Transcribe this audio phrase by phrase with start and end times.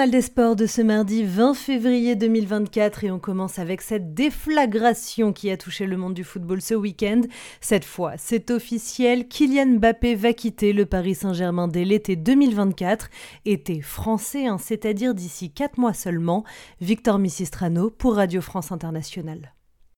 [0.00, 5.34] Journal des sports de ce mardi 20 février 2024 et on commence avec cette déflagration
[5.34, 7.20] qui a touché le monde du football ce week-end.
[7.60, 13.10] Cette fois, c'est officiel, Kylian Mbappé va quitter le Paris Saint-Germain dès l'été 2024,
[13.44, 16.44] été français, hein, c'est-à-dire d'ici 4 mois seulement.
[16.80, 19.52] Victor Missistrano pour Radio France Internationale.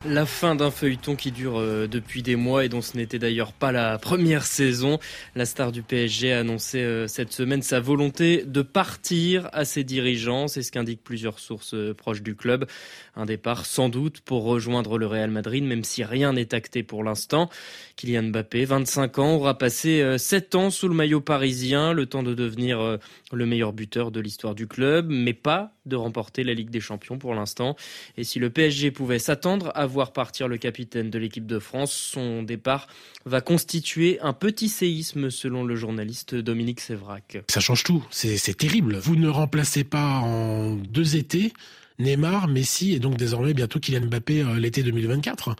[0.04, 3.52] La fin d'un feuilleton qui dure euh, depuis des mois et dont ce n'était d'ailleurs
[3.52, 4.98] pas la première saison.
[5.36, 9.84] La star du PSG a annoncé euh, cette semaine sa volonté de partir à ses
[9.84, 10.48] dirigeants.
[10.48, 12.66] C'est ce qu'indiquent plusieurs sources euh, proches du club.
[13.14, 17.04] Un départ sans doute pour rejoindre le Real Madrid, même si rien n'est acté pour
[17.04, 17.48] l'instant.
[17.94, 22.34] Kylian Mbappé, 25 ans, aura passé 7 ans sous le maillot parisien, le temps de
[22.34, 22.98] devenir
[23.32, 27.18] le meilleur buteur de l'histoire du club, mais pas de remporter la Ligue des Champions
[27.18, 27.76] pour l'instant.
[28.16, 31.92] Et si le PSG pouvait s'attendre à voir partir le capitaine de l'équipe de France.
[31.92, 32.86] Son départ
[33.24, 37.38] va constituer un petit séisme selon le journaliste Dominique Sévrac.
[37.48, 38.96] Ça change tout, c'est terrible.
[38.96, 41.52] Vous ne remplacez pas en deux étés
[41.98, 45.54] Neymar, Messi et donc désormais bientôt Kylian Mbappé euh, l'été 2024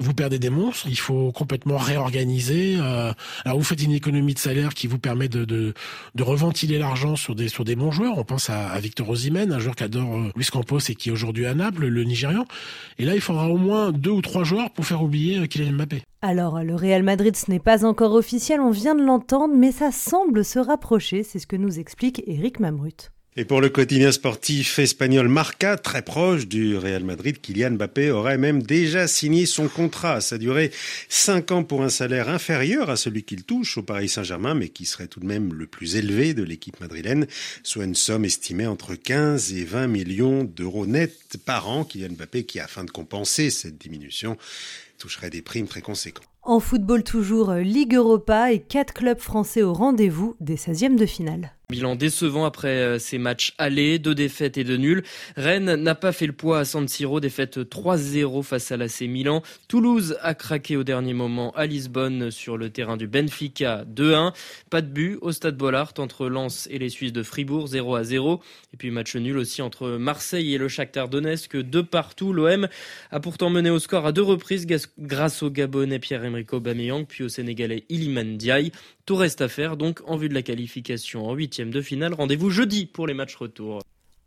[0.00, 2.76] vous perdez des monstres, il faut complètement réorganiser.
[2.78, 3.12] Euh,
[3.44, 5.74] alors vous faites une économie de salaire qui vous permet de, de,
[6.22, 8.16] reventiler l'argent sur des, sur des bons joueurs.
[8.16, 11.12] On pense à, Victor Osimhen, un joueur qui adore euh, Luis Campos et qui est
[11.12, 12.46] aujourd'hui à Naples, le Nigérian.
[12.98, 15.72] Et là, il faudra au moins deux ou trois joueurs pour faire oublier euh, Kylian
[15.72, 16.02] Mbappé.
[16.22, 19.92] Alors, le Real Madrid, ce n'est pas encore officiel, on vient de l'entendre, mais ça
[19.92, 23.10] semble se rapprocher, c'est ce que nous explique Eric Mamrut.
[23.36, 28.38] Et pour le quotidien sportif espagnol Marca, très proche du Real Madrid, Kylian Mbappé aurait
[28.38, 30.20] même déjà signé son contrat.
[30.20, 30.72] Ça durait
[31.08, 34.84] cinq ans pour un salaire inférieur à celui qu'il touche au Paris Saint-Germain, mais qui
[34.84, 37.28] serait tout de même le plus élevé de l'équipe madrilène,
[37.62, 41.84] soit une somme estimée entre 15 et 20 millions d'euros nets par an.
[41.84, 44.36] Kylian Mbappé qui, afin de compenser cette diminution,
[44.98, 46.26] toucherait des primes très conséquentes.
[46.50, 51.52] En football toujours, Ligue Europa et quatre clubs français au rendez-vous des 16e de finale.
[51.70, 55.04] Bilan décevant après ces euh, matchs allés, deux défaites et deux nuls.
[55.36, 59.42] Rennes n'a pas fait le poids à San Siro, défaite 3-0 face à l'AC Milan.
[59.68, 64.32] Toulouse a craqué au dernier moment à Lisbonne sur le terrain du Benfica 2-1.
[64.68, 68.40] Pas de but au stade Bollard entre Lens et les Suisses de Fribourg 0 0.
[68.74, 72.32] Et puis match nul aussi entre Marseille et le Shakhtar Donetsk de partout.
[72.32, 72.66] L'OM
[73.12, 74.66] a pourtant mené au score à deux reprises
[74.98, 78.72] grâce au Gabonais Pierre-Emerick Aubameyang puis au Sénégalais Iliman Ndiaye.
[79.06, 82.14] Tout reste à faire donc en vue de la qualification en huitième de finale.
[82.14, 83.80] Rendez-vous jeudi pour les matchs retour.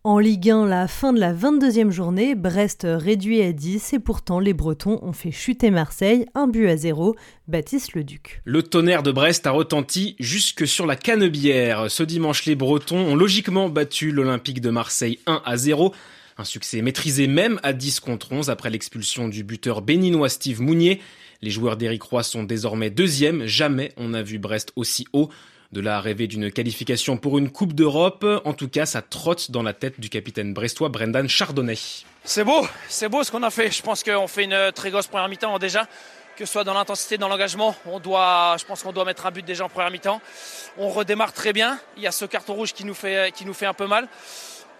[0.06, 4.41] En Ligue 1, la fin de la 22e journée, Brest réduit à 10 et pourtant
[4.41, 7.16] les Bretons ont fait chuter Marseille, un but à zéro,
[7.47, 8.41] Baptiste Leduc.
[8.44, 11.90] Le tonnerre de Brest a retenti jusque sur la Canebière.
[11.90, 15.94] Ce dimanche, les Bretons ont logiquement battu l'Olympique de Marseille 1 à 0.
[16.38, 21.00] Un succès maîtrisé même à 10 contre 11 après l'expulsion du buteur béninois Steve Mounier.
[21.44, 23.46] Les joueurs d'Éric Roy sont désormais deuxièmes.
[23.46, 25.28] Jamais on n'a vu Brest aussi haut.
[25.74, 29.52] De là à rêver d'une qualification pour une Coupe d'Europe, en tout cas, ça trotte
[29.52, 31.78] dans la tête du capitaine brestois Brendan Chardonnay.
[32.24, 33.72] C'est beau, c'est beau ce qu'on a fait.
[33.72, 35.86] Je pense qu'on fait une très grosse première mi-temps déjà,
[36.38, 37.76] que ce soit dans l'intensité, dans l'engagement.
[37.88, 40.22] On doit, je pense qu'on doit mettre un but déjà en première mi-temps.
[40.78, 41.78] On redémarre très bien.
[41.98, 44.08] Il y a ce carton rouge qui nous fait, qui nous fait un peu mal.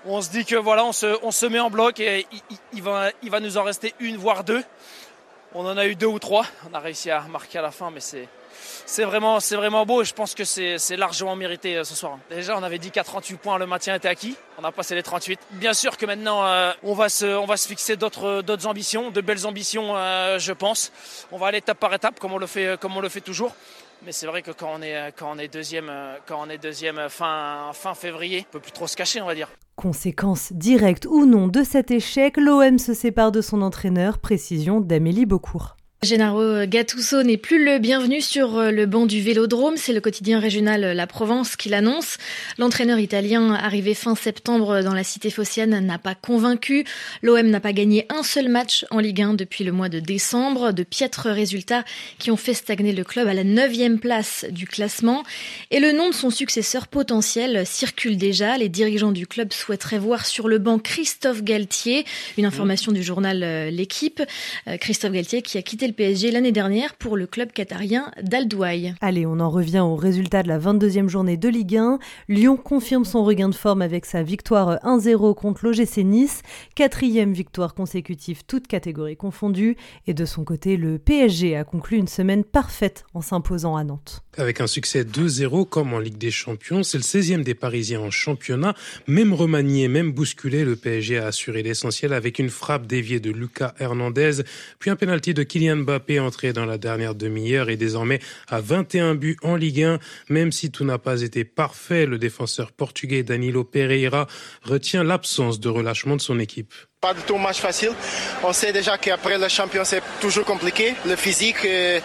[0.06, 2.26] On se dit que voilà, on se, on se met en bloc et
[2.72, 4.64] il, va, il va nous en rester une voire deux.
[5.56, 6.46] On en a eu deux ou trois.
[6.70, 8.28] On a réussi à marquer à la fin, mais c'est
[8.86, 12.18] c'est vraiment, beau et je pense que c'est largement mérité euh, ce soir.
[12.30, 14.36] Déjà, on avait dit qu'à 38 points, le maintien était acquis.
[14.58, 15.40] On a passé les 38.
[15.52, 20.38] Bien sûr que maintenant, euh, on, va se, fixer d'autres ambitions, de belles ambitions, euh,
[20.40, 20.92] je pense.
[21.32, 23.56] On va aller étape par étape, comme on le fait, toujours.
[24.04, 25.92] Mais c'est vrai que quand on est, quand on est deuxième,
[26.28, 29.36] quand on est deuxième fin, fin février, on peut plus trop se cacher, on va
[29.36, 29.48] dire.
[29.76, 35.26] Conséquence directe ou non de cet échec, l'OM se sépare de son entraîneur, précision d'Amélie
[35.26, 35.78] Beaucourt.
[36.04, 40.38] Gennaro Gattuso n'est plus le bienvenu sur euh, le banc du Vélodrome, c'est le quotidien
[40.38, 42.18] régional La Provence qui l'annonce.
[42.58, 46.84] L'entraîneur italien arrivé fin septembre dans la cité phocéenne n'a pas convaincu.
[47.22, 50.74] L'OM n'a pas gagné un seul match en Ligue 1 depuis le mois de décembre,
[50.74, 51.86] de piètres résultats
[52.20, 55.24] qui ont fait stagner le club à la neuvième place du classement.
[55.72, 58.58] Et le nom de son successeur potentiel circule déjà.
[58.58, 62.06] Les dirigeants du club souhaiteraient voir sur le banc Christophe Galtier,
[62.38, 64.22] une information du journal euh, L'équipe.
[64.68, 68.96] Euh, Christophe Galtier qui a quitté le PSG l'année dernière pour le club qatarien d'Al-Douaï.
[69.00, 72.00] Allez, on en revient au résultat de la 22e journée de Ligue 1.
[72.28, 76.42] Lyon confirme son regain de forme avec sa victoire 1-0 contre l'OGC Nice,
[76.76, 79.78] quatrième victoire consécutive toutes catégories confondues.
[80.08, 84.24] Et de son côté, le PSG a conclu une semaine parfaite en s'imposant à Nantes.
[84.38, 88.10] Avec un succès 2-0 comme en Ligue des Champions, c'est le 16e des Parisiens en
[88.10, 88.74] championnat.
[89.08, 93.76] Même remanié, même bousculé, le PSG a assuré l'essentiel avec une frappe déviée de Lucas
[93.80, 94.42] Hernandez,
[94.80, 98.20] puis un pénalty de Kylian Mbappé, entré dans la dernière demi-heure, est désormais
[98.50, 100.00] à 21 buts en Ligue 1.
[100.30, 104.28] Même si tout n'a pas été parfait, le défenseur portugais Danilo Pereira
[104.64, 106.74] retient l'absence de relâchement de son équipe.
[107.02, 107.92] Pas du tout match facile.
[108.44, 110.96] On sait déjà qu'après le champion, c'est toujours compliqué.
[111.06, 112.00] Le physique, euh,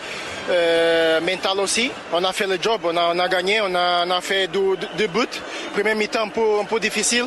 [0.51, 1.91] euh, mental aussi.
[2.13, 4.49] On a fait le job, on a, on a gagné, on a, on a fait
[4.49, 4.77] deux,
[5.07, 5.27] buts.
[5.75, 7.27] Premier mi-temps un peu, un difficile,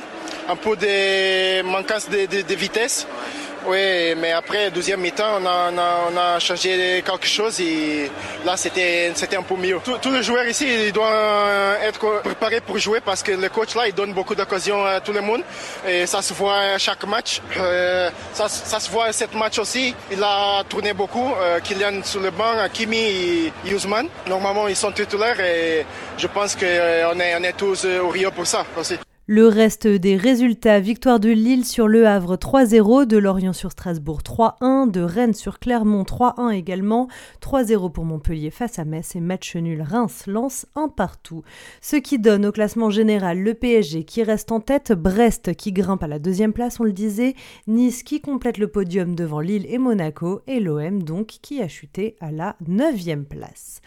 [0.50, 3.08] un peu de manquance de vitesse.
[3.68, 8.10] Oui, mais après, deuxième mi-temps, on a, on, a, on a, changé quelque chose et
[8.44, 9.78] là, c'était, c'était un peu mieux.
[10.02, 13.88] Tous les joueurs ici, ils doivent être préparés pour jouer parce que le coach là,
[13.88, 15.44] il donne beaucoup d'occasions à tout le monde
[15.88, 17.40] et ça se voit à chaque match.
[17.58, 19.94] Euh, ça, ça, se voit à cette match aussi.
[20.12, 21.32] Il a tourné beaucoup.
[21.40, 24.08] Euh, Kylian sur le banc, Kimi et Ousmane.
[24.28, 25.86] Normalement, ils sont titulaires et
[26.18, 28.98] je pense qu'on est, on est tous au Rio pour ça aussi.
[29.34, 34.20] Le reste des résultats, victoire de Lille sur Le Havre 3-0, de Lorient sur Strasbourg
[34.26, 37.08] 3-1, de Rennes sur Clermont 3-1 également,
[37.42, 41.44] 3-0 pour Montpellier face à Metz et match nul Reims lance un partout.
[41.80, 46.04] Ce qui donne au classement général le PSG qui reste en tête, Brest qui grimpe
[46.04, 47.36] à la deuxième place, on le disait,
[47.68, 52.18] Nice qui complète le podium devant Lille et Monaco et l'OM donc qui a chuté
[52.20, 53.80] à la neuvième place.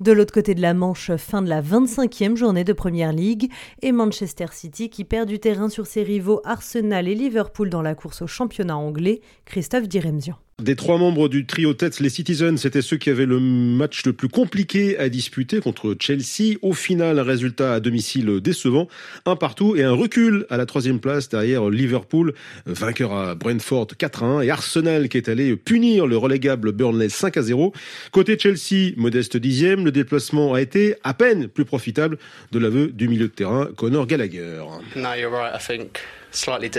[0.00, 3.50] De l'autre côté de la Manche, fin de la 25e journée de Première League
[3.80, 7.94] et Manchester City qui perd du terrain sur ses rivaux Arsenal et Liverpool dans la
[7.94, 10.36] course au championnat anglais, Christophe Diremzian.
[10.62, 14.14] Des trois membres du trio tête, les Citizens, c'était ceux qui avaient le match le
[14.14, 16.56] plus compliqué à disputer contre Chelsea.
[16.62, 18.88] Au final, un résultat à domicile décevant,
[19.26, 22.32] un partout et un recul à la troisième place derrière Liverpool,
[22.64, 27.36] vainqueur à Brentford 4 1 et Arsenal qui est allé punir le relégable Burnley 5
[27.36, 27.74] à 0.
[28.10, 32.16] Côté Chelsea, modeste dixième, le déplacement a été à peine plus profitable
[32.52, 34.62] de l'aveu du milieu de terrain Conor Gallagher.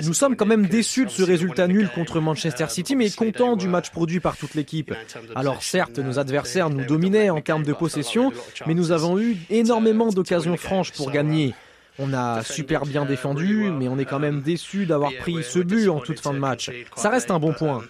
[0.04, 3.68] Nous sommes quand même déçus de ce résultat nul contre Manchester City, mais contents du
[3.68, 4.94] match produit par toute l'équipe.
[5.36, 8.31] Alors certes, nos adversaires nous dominaient en termes de possession,
[8.65, 11.54] mais nous avons eu énormément d'occasions franches pour gagner.
[12.00, 15.89] On a super bien défendu, mais on est quand même déçu d'avoir pris ce but
[15.89, 16.69] en toute fin de match.
[16.95, 17.81] Ça reste un bon point.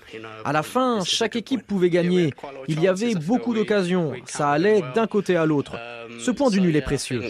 [0.46, 2.34] À la fin, chaque équipe pouvait gagner.
[2.70, 4.14] Il y avait beaucoup d'occasions.
[4.26, 5.78] Ça allait d'un côté à l'autre.
[6.20, 7.22] Ce point du nul est précieux.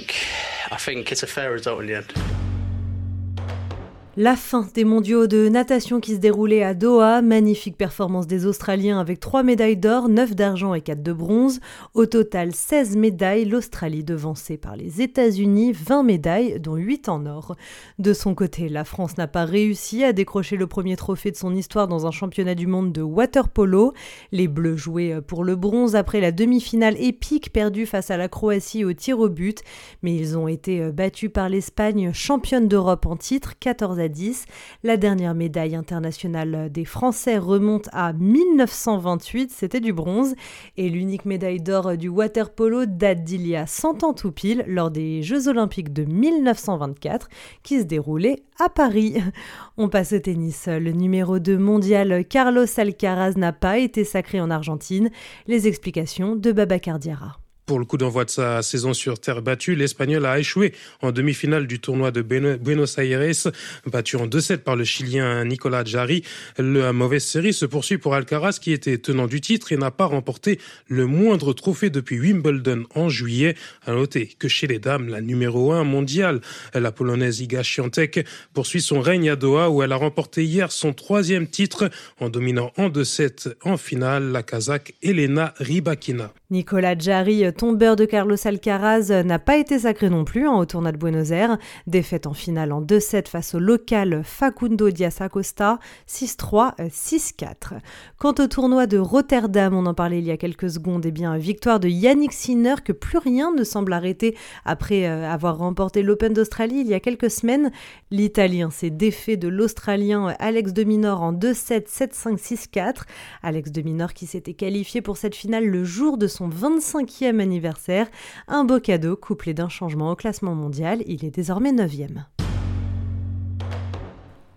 [4.19, 8.99] La fin des mondiaux de natation qui se déroulaient à Doha, magnifique performance des Australiens
[8.99, 11.59] avec 3 médailles d'or, 9 d'argent et 4 de bronze.
[11.93, 17.55] Au total 16 médailles, l'Australie devancée par les États-Unis, 20 médailles dont 8 en or.
[17.99, 21.53] De son côté, la France n'a pas réussi à décrocher le premier trophée de son
[21.53, 23.93] histoire dans un championnat du monde de water polo.
[24.31, 28.83] Les Bleus jouaient pour le bronze après la demi-finale épique perdue face à la Croatie
[28.83, 29.61] au tir au but,
[30.01, 34.45] mais ils ont été battus par l'Espagne, championne d'Europe en titre, 14 à 10.
[34.83, 40.35] La dernière médaille internationale des Français remonte à 1928, c'était du bronze,
[40.77, 44.63] et l'unique médaille d'or du water polo date d'il y a 100 ans tout pile,
[44.67, 47.29] lors des Jeux olympiques de 1924,
[47.63, 49.21] qui se déroulaient à Paris.
[49.77, 50.67] On passe au tennis.
[50.67, 55.09] Le numéro 2 mondial Carlos Alcaraz n'a pas été sacré en Argentine.
[55.47, 57.37] Les explications de Baba Cardiara.
[57.67, 61.67] Pour le coup d'envoi de sa saison sur terre battue, l'Espagnol a échoué en demi-finale
[61.67, 63.51] du tournoi de Buenos Aires,
[63.85, 66.23] battu en 2-7 par le Chilien Nicolas Jarry.
[66.57, 70.05] La mauvaise série se poursuit pour Alcaraz qui était tenant du titre et n'a pas
[70.05, 73.55] remporté le moindre trophée depuis Wimbledon en juillet.
[73.85, 76.39] À noter que chez les dames, la numéro 1 mondiale,
[76.73, 80.93] la polonaise Iga Świątek, poursuit son règne à Doha où elle a remporté hier son
[80.93, 81.89] troisième titre
[82.21, 86.31] en dominant en 2-7 en finale la Kazakh Elena Rybakina.
[86.49, 90.93] Nicolas Jarry, tombeur de Carlos Alcaraz, n'a pas été sacré non plus hein, au tournoi
[90.93, 91.57] de Buenos Aires.
[91.87, 95.77] Défaite en finale en 2-7 face au local Facundo Diaz Acosta,
[96.07, 97.79] 6-3, 6-4.
[98.17, 101.11] Quant au tournoi de Rotterdam, on en parlait il y a quelques secondes, et eh
[101.11, 106.01] bien victoire de Yannick Sinner que plus rien ne semble arrêter après euh, avoir remporté
[106.01, 107.71] l'Open d'Australie il y a quelques semaines.
[108.09, 112.37] L'Italien s'est défait de l'Australien Alex de Minor en 2-7, 7-5,
[112.71, 113.01] 6-4.
[113.43, 118.07] Alex de Minor qui s'était qualifié pour cette finale le jour de son 25e anniversaire.
[118.47, 122.25] Un beau cadeau couplé d'un changement au classement mondial, il est désormais 9e.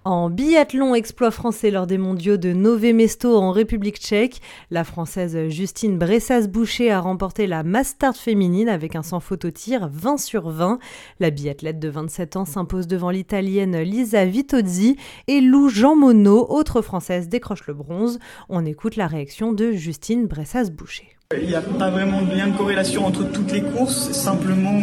[0.06, 5.50] En biathlon, exploit français lors des mondiaux de Nové Mesto en République tchèque, la française
[5.50, 10.49] Justine Bressas-Boucher a remporté la Mastart féminine avec un sans faute au tir 20 sur
[10.49, 10.78] 20.
[11.20, 14.96] La biathlète de 27 ans s'impose devant l'italienne Lisa Vitozzi
[15.28, 18.18] et Lou Jean Monod, autre française, décroche le bronze.
[18.49, 21.20] On écoute la réaction de Justine Bressas-Boucher.
[21.38, 24.80] Il n'y a pas vraiment de lien de corrélation entre toutes les courses, simplement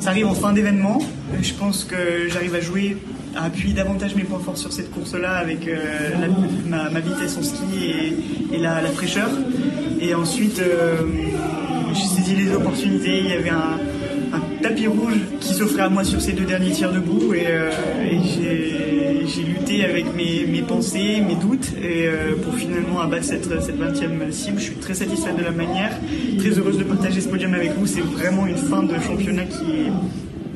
[0.00, 0.98] ça arrive en fin d'événement.
[1.40, 2.98] Je pense que j'arrive à jouer,
[3.34, 6.10] à appuyer davantage mes points forts sur cette course-là avec euh,
[6.66, 8.14] ma, vitesse en ski
[8.52, 9.30] et, la, fraîcheur.
[9.98, 10.96] Et ensuite, euh,
[11.94, 13.20] j'ai saisi les opportunités.
[13.20, 13.78] Il y avait un,
[14.60, 17.70] tapis rouge qui s'offrait à moi sur ces deux derniers tiers debout et, euh,
[18.22, 19.01] j'ai
[19.42, 22.08] lutté avec mes, pensées, mes doutes et
[22.42, 24.58] pour finalement abattre cette, cette 20e cible.
[24.58, 25.92] Je suis très satisfait de la manière,
[26.38, 27.86] très heureuse de partager ce podium avec vous.
[27.86, 29.90] C'est vraiment une fin de championnat qui,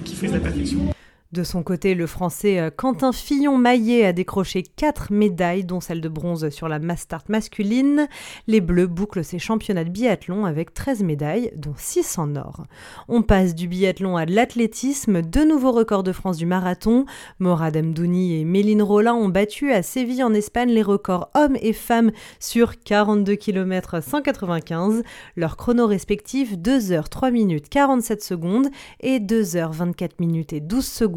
[0.04, 0.95] qui fait de la perfection.
[1.32, 6.08] De son côté, le Français euh, Quentin Fillon-Maillet a décroché 4 médailles, dont celle de
[6.08, 8.06] bronze sur la Mastart masculine.
[8.46, 12.66] Les Bleus bouclent ces championnats de biathlon avec 13 médailles, dont 6 en or.
[13.08, 17.06] On passe du biathlon à l'athlétisme, deux nouveaux records de France du marathon.
[17.40, 21.72] Morad Amdouni et Méline Rollin ont battu à Séville en Espagne les records hommes et
[21.72, 25.02] femmes sur 42 km 195.
[25.34, 28.68] Leurs chronos respectifs 2 h 3 minutes 47 secondes
[29.00, 31.15] et 2 h 24 minutes et 12 secondes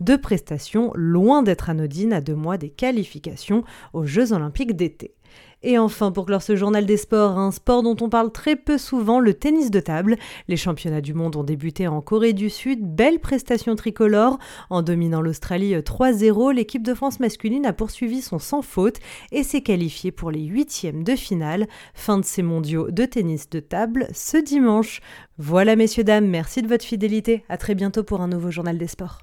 [0.00, 5.14] de prestations loin d'être anodines à deux mois des qualifications aux Jeux olympiques d'été.
[5.62, 8.78] Et enfin, pour clore ce journal des sports, un sport dont on parle très peu
[8.78, 10.16] souvent, le tennis de table.
[10.48, 12.80] Les championnats du monde ont débuté en Corée du Sud.
[12.82, 14.38] Belle prestation tricolore.
[14.70, 19.00] En dominant l'Australie 3-0, l'équipe de France masculine a poursuivi son sans faute
[19.32, 21.66] et s'est qualifiée pour les huitièmes de finale.
[21.92, 25.02] Fin de ces mondiaux de tennis de table ce dimanche.
[25.36, 27.44] Voilà messieurs, dames, merci de votre fidélité.
[27.50, 29.20] À très bientôt pour un nouveau journal des sports.